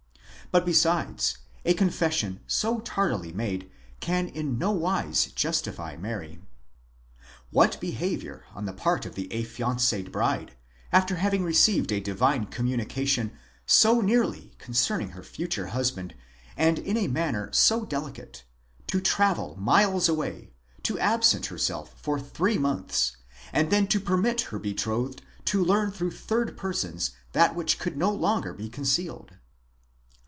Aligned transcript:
But 0.51 0.65
besides, 0.65 1.37
a 1.63 1.73
confession 1.73 2.41
so 2.45 2.81
tardily 2.81 3.31
made 3.31 3.71
can 4.01 4.27
in 4.27 4.57
nowise 4.57 5.27
justify 5.27 5.95
Mary. 5.95 6.41
What 7.51 7.79
behaviour 7.79 8.43
on 8.53 8.65
the 8.65 8.73
part 8.73 9.05
of 9.05 9.17
an 9.17 9.31
affianced 9.31 10.11
bride— 10.11 10.57
after 10.91 11.15
having 11.15 11.45
received 11.45 11.93
a 11.93 12.01
divine 12.01 12.47
communication, 12.47 13.31
so 13.65 14.01
nearly 14.01 14.51
concerning 14.57 15.11
her 15.11 15.23
future 15.23 15.67
husband, 15.67 16.15
and 16.57 16.77
in 16.79 16.97
a 16.97 17.07
matter 17.07 17.49
so 17.53 17.85
delicate—to 17.85 18.99
travel 18.99 19.55
miles 19.57 20.09
away, 20.09 20.51
to 20.83 20.99
absent 20.99 21.45
herself 21.45 21.93
for 21.95 22.19
three 22.19 22.57
months, 22.57 23.15
and 23.53 23.69
then 23.71 23.87
to 23.87 24.01
permit 24.01 24.41
her 24.51 24.59
betrothed 24.59 25.21
to 25.45 25.63
learn 25.63 25.91
through 25.91 26.11
third 26.11 26.57
persons 26.57 27.11
that 27.31 27.55
which 27.55 27.79
could 27.79 27.95
no 27.95 28.11
longer 28.11 28.51
be 28.53 28.67
concealed 28.67 29.37